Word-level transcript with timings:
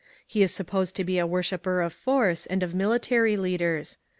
He 0.25 0.41
is 0.41 0.51
supposed 0.51 0.95
to 0.95 1.03
be 1.03 1.19
a 1.19 1.27
worshipper 1.27 1.79
of 1.79 1.93
force, 1.93 2.47
and 2.47 2.63
of 2.63 2.73
military 2.73 3.37
leaders. 3.37 3.99